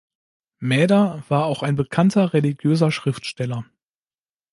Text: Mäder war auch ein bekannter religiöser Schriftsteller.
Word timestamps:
Mäder 0.57 1.23
war 1.27 1.45
auch 1.45 1.61
ein 1.61 1.75
bekannter 1.75 2.33
religiöser 2.33 2.89
Schriftsteller. 2.91 3.65